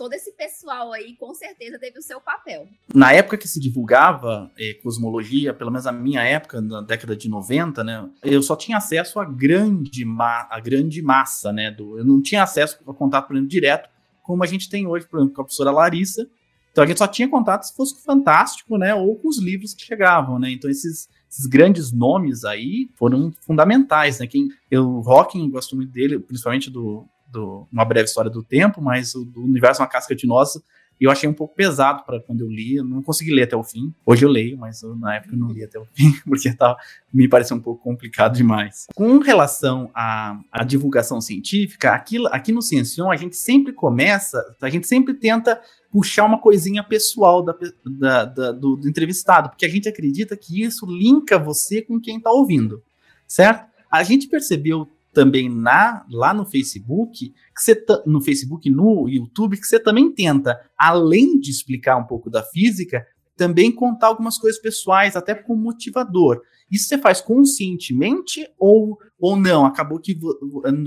[0.00, 2.66] todo esse pessoal aí com certeza teve o seu papel.
[2.94, 7.28] Na época que se divulgava eh, cosmologia, pelo menos na minha época, na década de
[7.28, 12.04] 90, né, eu só tinha acesso à grande, ma a grande massa, né, do, eu
[12.06, 13.90] não tinha acesso a contato por exemplo, direto,
[14.22, 16.26] como a gente tem hoje, por exemplo, com a professora Larissa,
[16.72, 19.84] então a gente só tinha contato se fosse fantástico, né, ou com os livros que
[19.84, 25.76] chegavam, né, então esses, esses grandes nomes aí foram fundamentais, né, quem, eu, Hawking, gosto
[25.76, 29.84] muito dele, principalmente do do Uma Breve História do Tempo, mas o do Universo é
[29.84, 30.58] Uma Casca de Nós
[31.00, 33.64] eu achei um pouco pesado para quando eu li, eu não consegui ler até o
[33.64, 33.92] fim.
[34.04, 36.76] Hoje eu leio, mas eu, na época eu não li até o fim, porque tava,
[37.12, 38.86] me pareceu um pouco complicado demais.
[38.94, 44.68] Com relação à, à divulgação científica, aqui, aqui no Ciencion a gente sempre começa, a
[44.68, 45.58] gente sempre tenta
[45.90, 50.62] puxar uma coisinha pessoal da, da, da, do, do entrevistado, porque a gente acredita que
[50.62, 52.82] isso linka você com quem está ouvindo,
[53.26, 53.70] certo?
[53.90, 59.66] A gente percebeu também na, lá no Facebook, que você no Facebook, no YouTube, que
[59.66, 63.04] você também tenta, além de explicar um pouco da física,
[63.40, 66.42] também contar algumas coisas pessoais, até como motivador.
[66.70, 69.64] Isso você faz conscientemente ou, ou não?
[69.64, 70.14] Acabou que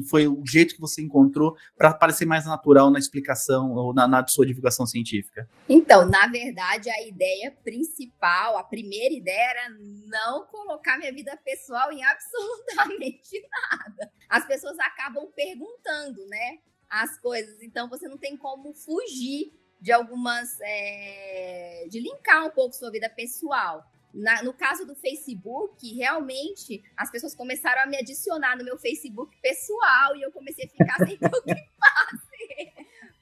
[0.07, 4.27] foi o jeito que você encontrou para parecer mais natural na explicação ou na, na
[4.27, 5.49] sua divulgação científica?
[5.67, 9.69] Então, na verdade, a ideia principal, a primeira ideia era
[10.05, 14.11] não colocar minha vida pessoal em absolutamente nada.
[14.29, 16.59] As pessoas acabam perguntando, né?
[16.87, 19.51] As coisas, então você não tem como fugir
[19.83, 20.57] de algumas.
[20.61, 21.62] É,
[21.93, 23.87] de linkar um pouco sua vida pessoal.
[24.11, 29.35] Na, no caso do Facebook, realmente as pessoas começaram a me adicionar no meu Facebook
[29.41, 32.73] pessoal e eu comecei a ficar sem ter o que fazer.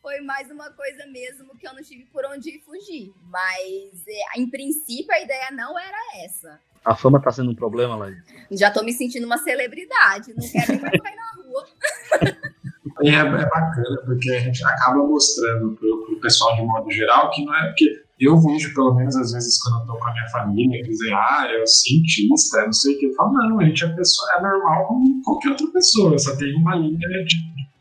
[0.01, 3.13] Foi mais uma coisa mesmo que eu não tive por onde fugir.
[3.23, 6.59] Mas, é, em princípio, a ideia não era essa.
[6.83, 8.23] A fama tá sendo um problema, Laís?
[8.49, 10.33] Já tô me sentindo uma celebridade.
[10.33, 11.67] Não quero nem mais sair na rua.
[13.03, 17.45] É, é, bacana, porque a gente acaba mostrando pro, pro pessoal de modo geral que
[17.45, 17.67] não é.
[17.67, 21.11] Porque eu vejo, pelo menos às vezes, quando eu tô com a minha família, dizer,
[21.13, 23.05] ah, é o cientista, não sei o que.
[23.07, 26.55] Eu falo, não, a gente é, pessoa, é normal como qualquer outra pessoa, só tem
[26.55, 27.35] uma linha de,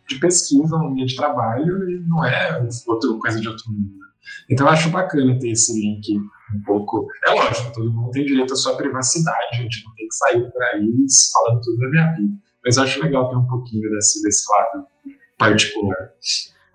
[0.08, 4.00] de pesquisa, uma linha de trabalho e não é outra coisa de outro mundo.
[4.48, 7.06] Então eu acho bacana ter esse link um pouco.
[7.26, 10.50] É lógico, todo mundo tem direito à sua privacidade, a gente não tem que sair
[10.50, 10.88] por aí
[11.32, 12.32] falando tudo da minha vida.
[12.64, 14.86] Mas eu acho legal ter um pouquinho desse, desse lado
[15.38, 16.12] particular.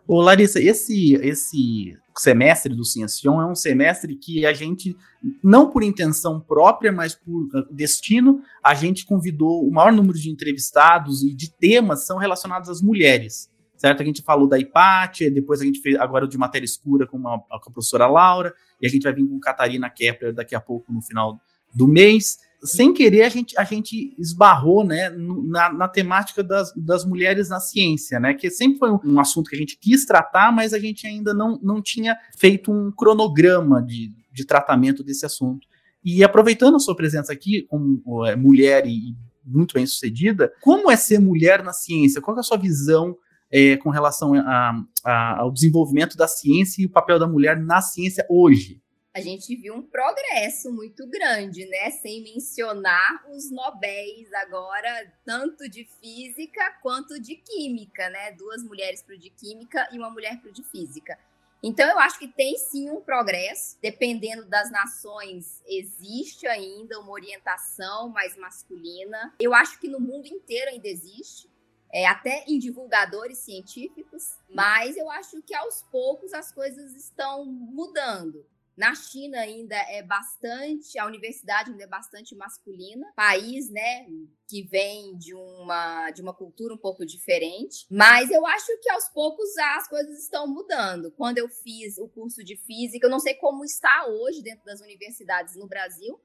[0.07, 4.95] Ô Larissa, esse, esse semestre do Ciencion é um semestre que a gente,
[5.43, 11.23] não por intenção própria, mas por destino, a gente convidou o maior número de entrevistados
[11.23, 13.49] e de temas são relacionados às mulheres.
[13.77, 14.01] Certo?
[14.01, 17.39] A gente falou da Hipátia, depois a gente fez agora de matéria escura com, uma,
[17.39, 20.93] com a professora Laura, e a gente vai vir com Catarina Kepler daqui a pouco
[20.93, 21.39] no final
[21.73, 27.05] do mês sem querer, a gente, a gente esbarrou né, na, na temática das, das
[27.05, 28.33] mulheres na ciência, né?
[28.33, 31.59] Que sempre foi um, assunto que a gente quis tratar, mas a gente ainda não,
[31.61, 35.67] não tinha feito um cronograma de, de tratamento desse assunto.
[36.03, 40.95] E aproveitando a sua presença aqui como é, mulher e muito bem sucedida, como é
[40.95, 42.21] ser mulher na ciência?
[42.21, 43.15] Qual é a sua visão
[43.51, 47.81] é, com relação a, a, ao desenvolvimento da ciência e o papel da mulher na
[47.81, 48.81] ciência hoje?
[49.15, 51.89] A gente viu um progresso muito grande, né?
[51.89, 58.33] Sem mencionar os Nobéis agora, tanto de física quanto de química, né?
[58.33, 61.17] Duas mulheres para o de química e uma mulher para o de física.
[61.63, 68.09] Então, eu acho que tem sim um progresso, dependendo das nações, existe ainda uma orientação
[68.09, 69.33] mais masculina.
[69.39, 71.49] Eu acho que no mundo inteiro ainda existe,
[71.89, 78.45] é, até em divulgadores científicos, mas eu acho que aos poucos as coisas estão mudando.
[78.75, 84.05] Na China ainda é bastante, a universidade ainda é bastante masculina, país, né,
[84.47, 89.07] que vem de uma de uma cultura um pouco diferente, mas eu acho que aos
[89.09, 91.11] poucos as coisas estão mudando.
[91.11, 94.81] Quando eu fiz o curso de física, eu não sei como está hoje dentro das
[94.81, 96.19] universidades no Brasil,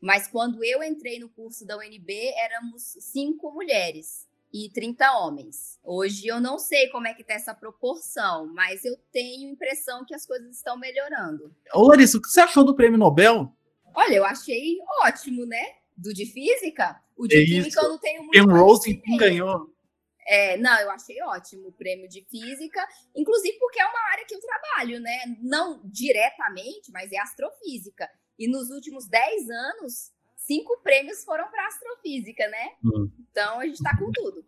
[0.00, 5.78] mas quando eu entrei no curso da UNB, éramos cinco mulheres e 30 homens.
[5.82, 10.14] Hoje eu não sei como é que tá essa proporção, mas eu tenho impressão que
[10.14, 11.54] as coisas estão melhorando.
[11.72, 13.50] Ô Larissa, o que você achou do prêmio Nobel?
[13.94, 15.76] Olha, eu achei ótimo, né?
[15.96, 17.00] Do de física.
[17.16, 17.80] O de é química isso.
[17.80, 18.32] eu não tenho muito.
[18.32, 19.72] Ken Rose ganhou.
[20.26, 24.34] É, não, eu achei ótimo o prêmio de física, inclusive porque é uma área que
[24.34, 25.36] eu trabalho, né?
[25.40, 28.08] Não diretamente, mas é astrofísica.
[28.38, 30.12] E nos últimos 10 anos,
[30.52, 32.68] cinco prêmios foram para astrofísica, né?
[32.84, 33.10] Hum.
[33.30, 34.44] Então a gente está com tudo.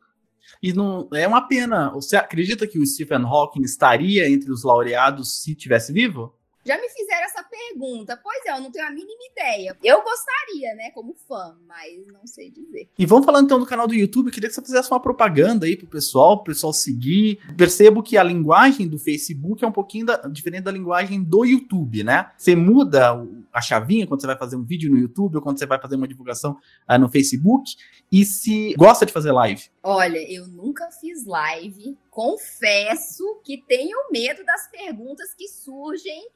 [0.62, 1.90] E não é uma pena.
[1.90, 6.38] Você acredita que o Stephen Hawking estaria entre os laureados se tivesse vivo?
[6.64, 8.18] Já me fizeram essa pergunta.
[8.22, 9.76] Pois é, eu não tenho a mínima ideia.
[9.82, 12.88] Eu gostaria, né, como fã, mas não sei dizer.
[12.98, 14.26] E vamos falando então do canal do YouTube.
[14.28, 17.38] Eu queria que você fizesse uma propaganda aí pro pessoal, pro pessoal seguir.
[17.56, 22.02] Percebo que a linguagem do Facebook é um pouquinho da, diferente da linguagem do YouTube,
[22.02, 22.30] né?
[22.38, 23.14] Você muda
[23.52, 25.96] a chavinha quando você vai fazer um vídeo no YouTube ou quando você vai fazer
[25.96, 26.56] uma divulgação
[26.88, 27.76] uh, no Facebook.
[28.10, 29.64] E se gosta de fazer live?
[29.82, 31.98] Olha, eu nunca fiz live.
[32.10, 36.26] Confesso que tenho medo das perguntas que surgem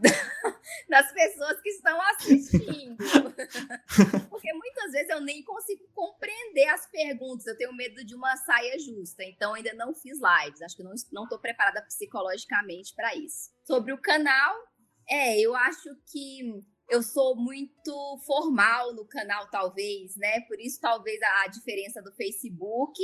[0.88, 2.96] das pessoas que estão assistindo.
[4.30, 7.46] Porque muitas vezes eu nem consigo compreender as perguntas.
[7.46, 9.24] Eu tenho medo de uma saia justa.
[9.24, 10.62] Então, ainda não fiz lives.
[10.62, 13.50] Acho que não estou preparada psicologicamente para isso.
[13.64, 14.54] Sobre o canal,
[15.08, 20.40] é, eu acho que eu sou muito formal no canal, talvez, né?
[20.42, 23.00] Por isso, talvez, a diferença do Facebook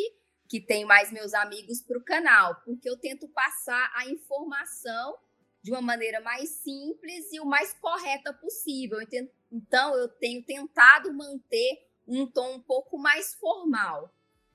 [0.49, 5.15] que tem mais meus amigos para o canal, porque eu tento passar a informação
[5.69, 8.99] de uma maneira mais simples e o mais correta possível.
[9.53, 14.11] Então, eu tenho tentado manter um tom um pouco mais formal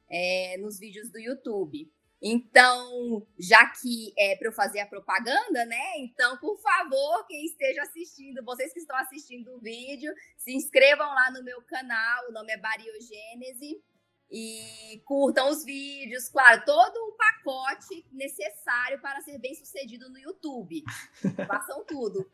[0.09, 1.87] é, nos vídeos do YouTube.
[2.19, 5.97] Então, já que é para eu fazer a propaganda, né?
[5.99, 11.29] Então, por favor, quem esteja assistindo, vocês que estão assistindo o vídeo, se inscrevam lá
[11.31, 13.83] no meu canal, o nome é Bariogênese,
[14.35, 20.83] e curtam os vídeos, claro, todo o pacote necessário para ser bem sucedido no YouTube.
[21.47, 22.27] Façam tudo.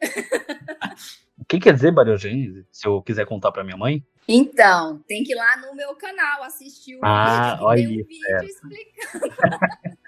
[1.38, 2.66] O que quer dizer bariogênese?
[2.72, 4.02] Se eu quiser contar para minha mãe?
[4.26, 8.00] Então, tem que ir lá no meu canal assistir o Ah, vídeo, olha tem um
[8.00, 8.46] isso, vídeo certo.
[8.46, 9.36] explicando.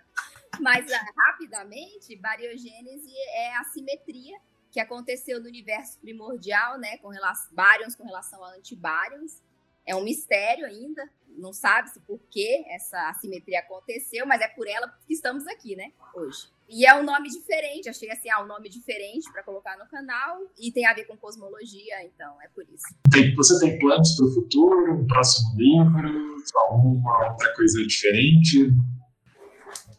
[0.62, 4.38] Mas, ah, rapidamente, bariogênese é a simetria
[4.72, 9.42] que aconteceu no universo primordial, né, com relação, baryons com relação a antibaryons.
[9.86, 11.04] É um mistério ainda,
[11.38, 15.92] não sabe-se por que essa assimetria aconteceu, mas é por ela que estamos aqui, né,
[16.14, 16.50] hoje.
[16.70, 20.40] E é um nome diferente, achei assim, ah, um nome diferente para colocar no canal
[20.58, 22.86] e tem a ver com cosmologia, então é por isso.
[23.12, 26.36] Tem- você tem planos para o futuro, um próximo livro,
[26.70, 28.70] alguma outra coisa diferente?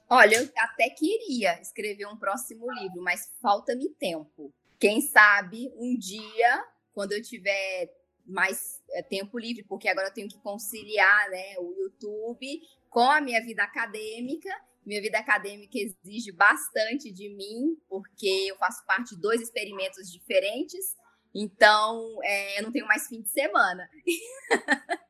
[0.08, 4.52] Olha, eu até queria escrever um próximo livro, mas falta-me tempo.
[4.78, 7.90] Quem sabe um dia, quando eu tiver
[8.26, 12.60] mais eh, tempo livre, porque agora eu tenho que conciliar né, o YouTube
[12.90, 14.48] com a minha vida acadêmica.
[14.84, 20.96] Minha vida acadêmica exige bastante de mim, porque eu faço parte de dois experimentos diferentes.
[21.34, 23.88] Então, eh, eu não tenho mais fim de semana.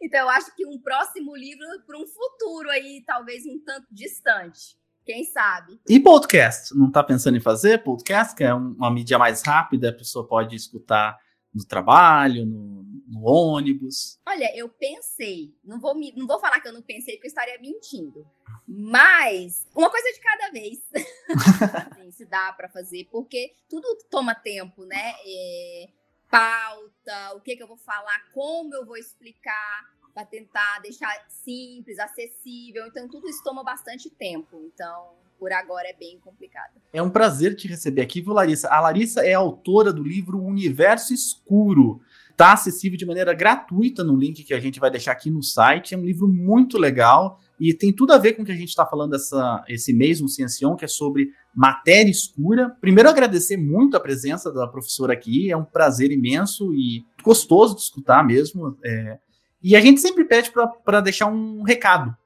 [0.00, 4.78] Então, eu acho que um próximo livro para um futuro aí, talvez um tanto distante.
[5.04, 5.78] Quem sabe?
[5.88, 6.74] E podcast?
[6.74, 8.34] Não tá pensando em fazer podcast?
[8.34, 11.18] Que é um- uma mídia mais rápida, a pessoa pode escutar
[11.54, 14.18] no trabalho, no, no ônibus.
[14.26, 17.30] Olha, eu pensei, não vou, me- não vou falar que eu não pensei, porque eu
[17.30, 18.26] estaria mentindo.
[18.66, 20.80] Mas uma coisa de cada vez.
[21.92, 25.14] Assim, se dá para fazer, porque tudo toma tempo, né?
[25.24, 25.88] É,
[26.30, 31.98] pauta, o que, que eu vou falar, como eu vou explicar, para tentar deixar simples,
[31.98, 32.86] acessível.
[32.86, 34.60] Então, tudo isso toma bastante tempo.
[34.74, 36.72] Então, por agora é bem complicado.
[36.92, 38.68] É um prazer te receber aqui, viu, Larissa?
[38.68, 42.00] A Larissa é autora do livro Universo Escuro.
[42.30, 45.94] Está acessível de maneira gratuita no link que a gente vai deixar aqui no site.
[45.94, 48.68] É um livro muito legal e tem tudo a ver com o que a gente
[48.68, 52.70] está falando essa, esse mês no Ciencion, que é sobre matéria escura.
[52.80, 55.50] Primeiro, agradecer muito a presença da professora aqui.
[55.50, 58.76] É um prazer imenso e gostoso de escutar mesmo.
[58.84, 59.18] É,
[59.60, 60.52] e a gente sempre pede
[60.84, 62.16] para deixar um recado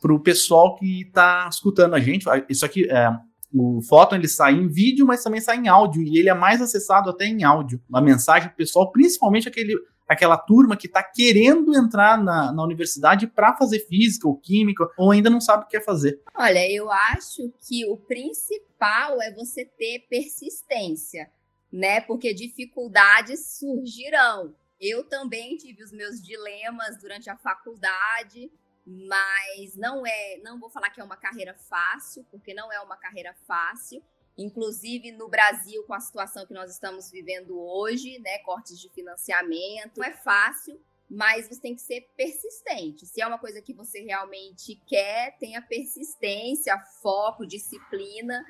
[0.00, 2.24] para o pessoal que está escutando a gente.
[2.48, 3.10] Isso aqui, é,
[3.52, 6.62] o Photon ele sai em vídeo, mas também sai em áudio e ele é mais
[6.62, 7.82] acessado até em áudio.
[7.88, 9.74] Uma mensagem pro pessoal, principalmente aquele,
[10.08, 15.10] aquela turma que está querendo entrar na, na universidade para fazer física ou química ou
[15.10, 16.20] ainda não sabe o que quer fazer.
[16.34, 21.28] Olha, eu acho que o principal é você ter persistência,
[21.72, 22.00] né?
[22.00, 24.54] Porque dificuldades surgirão.
[24.80, 28.50] Eu também tive os meus dilemas durante a faculdade,
[28.86, 32.96] mas não é, não vou falar que é uma carreira fácil, porque não é uma
[32.96, 34.02] carreira fácil.
[34.36, 39.98] Inclusive no Brasil, com a situação que nós estamos vivendo hoje, né, cortes de financiamento,
[39.98, 43.06] não é fácil, mas você tem que ser persistente.
[43.06, 48.44] Se é uma coisa que você realmente quer, tenha persistência, foco, disciplina,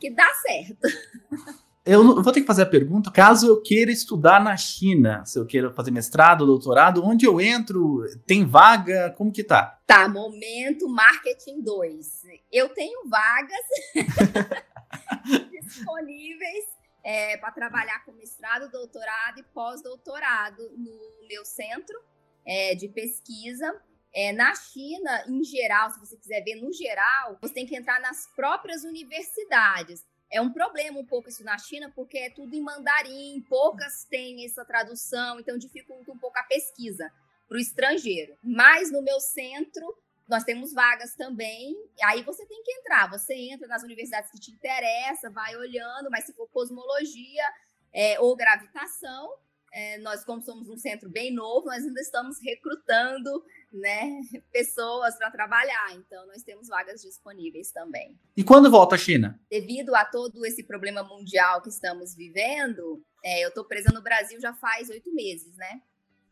[0.00, 0.88] que dá certo.
[1.90, 5.44] Eu vou ter que fazer a pergunta, caso eu queira estudar na China, se eu
[5.44, 8.04] queira fazer mestrado, doutorado, onde eu entro?
[8.24, 9.12] Tem vaga?
[9.18, 9.76] Como que tá?
[9.88, 12.22] Tá, momento marketing 2.
[12.52, 13.66] Eu tenho vagas
[15.50, 16.64] disponíveis
[17.02, 22.00] é, para trabalhar com mestrado, doutorado e pós-doutorado no meu centro
[22.46, 23.66] é, de pesquisa.
[24.14, 28.00] É, na China, em geral, se você quiser ver no geral, você tem que entrar
[28.00, 30.08] nas próprias universidades.
[30.30, 34.44] É um problema um pouco isso na China, porque é tudo em mandarim, poucas têm
[34.44, 37.10] essa tradução, então dificulta um pouco a pesquisa
[37.48, 38.36] para o estrangeiro.
[38.42, 39.96] Mas no meu centro,
[40.28, 41.76] nós temos vagas também.
[42.04, 43.10] Aí você tem que entrar.
[43.10, 47.44] Você entra nas universidades que te interessa, vai olhando, mas se for cosmologia
[47.92, 49.34] é, ou gravitação,
[49.72, 54.20] é, nós, como somos um centro bem novo, nós ainda estamos recrutando né,
[54.52, 55.94] pessoas para trabalhar.
[55.94, 58.18] Então, nós temos vagas disponíveis também.
[58.36, 59.40] E quando volta à China?
[59.48, 64.40] Devido a todo esse problema mundial que estamos vivendo, é, eu estou presa no Brasil
[64.40, 65.80] já faz oito meses, né?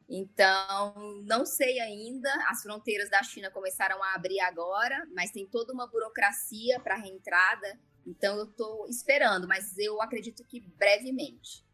[0.09, 2.33] Então, não sei ainda.
[2.49, 7.79] As fronteiras da China começaram a abrir agora, mas tem toda uma burocracia para reentrada.
[8.07, 11.68] Então, eu estou esperando, mas eu acredito que brevemente.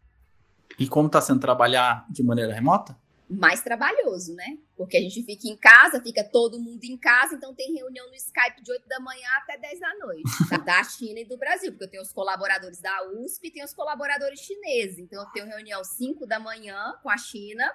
[0.78, 2.96] E como está sendo trabalhar de maneira remota?
[3.28, 4.58] Mais trabalhoso, né?
[4.76, 8.14] Porque a gente fica em casa, fica todo mundo em casa, então tem reunião no
[8.14, 10.22] Skype de 8 da manhã até 10 da noite.
[10.64, 13.74] Da China e do Brasil, porque eu tenho os colaboradores da USP e tenho os
[13.74, 14.98] colaboradores chineses.
[14.98, 17.70] Então, eu tenho reunião 5 da manhã com a China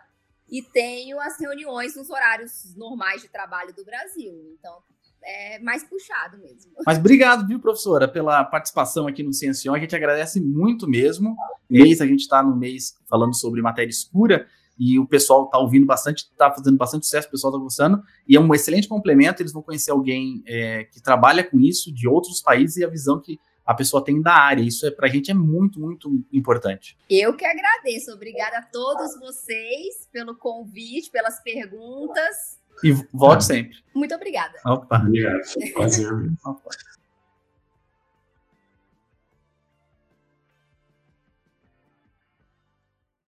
[0.49, 4.55] e tenho as reuniões nos horários normais de trabalho do Brasil.
[4.57, 4.81] Então,
[5.23, 6.71] é mais puxado mesmo.
[6.85, 9.73] Mas obrigado, viu, professora, pela participação aqui no Ciencion.
[9.73, 11.35] A gente agradece muito mesmo.
[11.69, 14.47] Mês, a gente está no mês falando sobre matéria escura
[14.79, 18.37] e o pessoal está ouvindo bastante, está fazendo bastante sucesso, o pessoal está gostando, e
[18.37, 19.41] é um excelente complemento.
[19.41, 23.19] Eles vão conhecer alguém é, que trabalha com isso de outros países e a visão
[23.19, 24.63] que a pessoa tem da área.
[24.63, 26.97] Isso é, para a gente é muito, muito importante.
[27.09, 28.11] Eu que agradeço.
[28.13, 32.58] Obrigada a todos vocês pelo convite, pelas perguntas.
[32.83, 33.77] E volte sempre.
[33.93, 34.53] Muito obrigada.
[34.65, 34.97] Opa.
[34.97, 35.41] Obrigado.
[35.73, 36.11] Prazer.
[36.45, 36.69] Opa.